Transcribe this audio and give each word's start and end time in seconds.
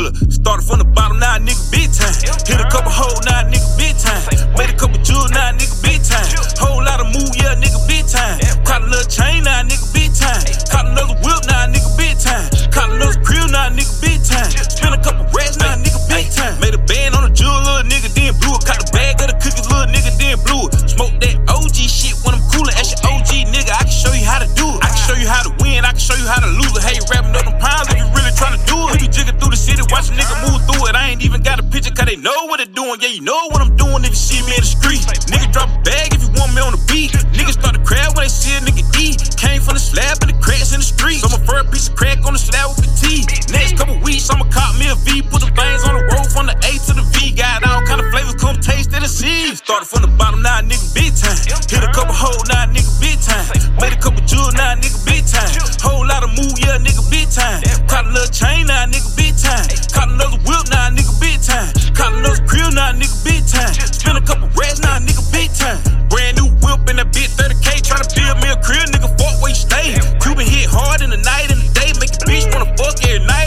Hold 0.00 0.16
up, 0.16 0.32
started 0.32 0.64
from 0.64 0.80
the 0.80 0.88
bottom, 0.96 1.20
now 1.20 1.36
a 1.36 1.40
nigga 1.44 1.60
big 1.68 1.92
time. 1.92 2.16
Hit 2.48 2.56
a 2.56 2.64
couple 2.72 2.88
hoes, 2.88 3.20
now 3.28 3.44
a 3.44 3.52
nigga 3.52 3.68
big 3.76 3.92
time. 4.00 4.24
Made 4.56 4.72
a 4.72 4.76
couple 4.80 4.96
jewels, 5.04 5.28
now 5.28 5.52
a 5.52 5.52
nigga 5.52 5.76
big 5.84 6.00
time. 6.00 6.24
Whole 6.56 6.80
lot 6.80 7.04
of 7.04 7.12
move, 7.12 7.28
yeah, 7.36 7.52
nigga 7.52 7.76
big 7.84 8.08
time. 8.08 8.40
Caught 8.64 8.80
a 8.80 8.88
little 8.88 9.04
chain, 9.12 9.44
now 9.44 9.60
a 9.60 9.68
nigga 9.68 9.84
big 9.92 10.08
time. 10.16 10.40
Caught 10.72 10.96
another 10.96 11.20
whip, 11.20 11.44
now 11.52 11.68
a 11.68 11.68
nigga 11.68 11.92
big 12.00 12.16
time. 12.16 12.48
Caught 12.72 12.96
another 12.96 13.20
grill, 13.20 13.44
now 13.52 13.68
a 13.68 13.76
nigga 13.76 13.92
big 14.00 14.24
time. 14.24 14.48
Spent 14.72 14.96
a 14.96 15.00
couple 15.04 15.28
racks, 15.36 15.60
now 15.60 15.68
a 15.68 15.76
nigga 15.76 16.00
big 16.08 16.32
time. 16.32 16.56
Made 16.64 16.72
a 16.72 16.80
band 16.80 17.12
on 17.12 17.28
a 17.28 17.32
jewel, 17.36 17.60
little 17.60 17.84
nigga, 17.84 18.08
then 18.16 18.32
blew 18.40 18.56
it. 18.56 18.64
Caught 18.64 18.80
the 18.80 18.88
bag 18.96 19.20
of 19.20 19.28
the 19.28 19.36
cookies, 19.36 19.68
little 19.68 19.84
nigga, 19.84 20.16
then 20.16 20.40
blew 20.48 20.64
it. 20.64 20.80
Smoke 20.88 21.12
that 21.20 21.36
OG 21.44 21.76
shit 21.76 22.16
when 22.24 22.40
I'm 22.40 22.44
coolin'. 22.48 22.72
Ask 22.80 22.96
your 22.96 23.20
OG 23.20 23.52
nigga, 23.52 23.76
I 23.76 23.84
can 23.84 23.92
show 23.92 24.16
you 24.16 24.24
how 24.24 24.40
to 24.40 24.48
do 24.56 24.64
it. 24.64 24.80
I 24.80 24.88
can 24.96 25.00
show 25.04 25.16
you 25.20 25.28
how 25.28 25.44
to 25.44 25.52
win, 25.60 25.84
I 25.84 25.92
can 25.92 26.00
show 26.00 26.16
you 26.16 26.24
how 26.24 26.40
to 26.40 26.48
lose 26.56 26.72
it. 26.72 26.88
Hey, 26.88 26.96
rapping 27.12 27.36
up 27.36 27.44
them 27.44 27.60
pounds 27.60 27.99
city, 29.70 29.86
watch 29.90 30.10
a 30.10 30.14
nigga 30.18 30.34
move 30.42 30.60
through 30.66 30.90
it. 30.90 30.94
I 30.94 31.10
ain't 31.10 31.22
even 31.22 31.42
got 31.42 31.60
a 31.60 31.62
picture, 31.62 31.94
cause 31.94 32.06
they 32.06 32.16
know 32.16 32.34
what 32.50 32.58
they 32.58 32.66
doing. 32.66 32.98
Yeah, 33.00 33.14
you 33.14 33.22
know 33.22 33.38
what 33.54 33.62
I'm 33.62 33.74
doing 33.76 34.02
if 34.02 34.10
you 34.10 34.22
see 34.22 34.40
me 34.42 34.58
in 34.58 34.62
the 34.62 34.70
street. 34.70 35.02
Nigga 35.30 35.52
drop 35.52 35.70
a 35.70 35.78
bag 35.86 36.14
if 36.14 36.22
you 36.22 36.30
want 36.34 36.54
me 36.54 36.60
on 36.62 36.74
the 36.74 36.82
beat. 36.90 37.14
Niggas 37.34 37.58
start 37.60 37.78
to 37.78 37.82
crowd 37.86 38.16
when 38.16 38.26
they 38.26 38.32
see 38.32 38.54
a 38.58 38.60
nigga 38.60 38.82
eat. 38.98 39.22
Came 39.38 39.62
from 39.62 39.74
the 39.78 39.82
slab 39.82 40.18
and 40.22 40.34
the 40.34 40.38
cracks 40.42 40.74
in 40.74 40.80
the 40.82 40.88
street. 40.88 41.22
I'ma 41.22 41.38
a 41.38 41.64
piece 41.70 41.88
of 41.88 41.94
crack 41.94 42.18
on 42.26 42.34
the 42.34 42.42
slab 42.42 42.74
with 42.74 42.86
the 42.86 42.92
T. 42.98 43.22
Next 43.52 43.78
couple 43.78 43.98
weeks, 44.02 44.28
I'ma 44.30 44.50
cop 44.50 44.74
me 44.76 44.90
a 44.90 44.96
V. 45.06 45.22
Put 45.22 45.46
the 45.46 45.50
veins 45.54 45.84
on 45.86 45.94
the 45.94 46.04
road 46.10 46.26
from 46.30 46.46
the 46.50 46.56
A 46.66 46.72
to 46.90 46.92
the 46.96 47.04
V. 47.14 47.32
Got 47.36 47.62
all 47.66 47.82
kind 47.86 48.00
of 48.00 48.10
flavors, 48.10 48.36
come 48.36 48.58
taste 48.58 48.90
and 48.92 49.04
see. 49.06 49.54
Started 49.54 49.86
from 49.86 50.02
the 50.02 50.12
bottom, 50.18 50.42
now 50.42 50.60
nigga 50.60 50.88
big 50.94 51.14
time. 51.14 51.36
Hit 51.70 51.82
a 51.84 51.90
couple 51.92 52.14
hoes, 52.14 52.42
now 52.48 52.66
nigga 52.66 52.90
big 53.00 53.18
time. 53.20 53.46
Made 53.78 53.92
a 53.92 54.00
couple 54.00 54.19
big 63.30 63.46
time. 63.46 63.72
Spent 63.72 64.18
a 64.18 64.24
couple 64.26 64.48
racks, 64.58 64.80
now 64.82 64.98
a 64.98 65.00
nigga 65.00 65.22
big 65.30 65.50
time. 65.54 65.78
Brand 66.10 66.36
new 66.36 66.50
whip 66.62 66.82
in 66.90 66.98
that 66.98 67.14
bitch 67.14 67.30
30k. 67.38 67.86
Tryna 67.86 68.10
build 68.10 68.36
me 68.42 68.48
a 68.50 68.58
crib, 68.58 68.90
nigga, 68.90 69.10
fuck 69.14 69.38
where 69.40 69.54
you 69.54 69.62
stay. 69.68 69.94
Cuban 70.18 70.46
hit 70.46 70.66
hard 70.66 71.00
in 71.00 71.10
the 71.10 71.22
night 71.22 71.48
and 71.52 71.62
the 71.62 71.70
day. 71.70 71.90
Make 72.02 72.10
a 72.10 72.22
bitch 72.26 72.50
wanna 72.50 72.70
fuck 72.76 72.98
every 73.06 73.24
night, 73.24 73.39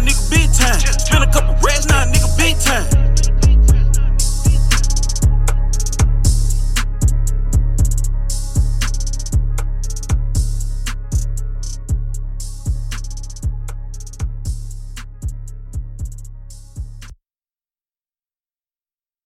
nigga 0.00 0.30
big 0.30 0.52
time. 0.52 0.80
Spend 0.80 1.24
a 1.24 1.30
couple 1.30 1.54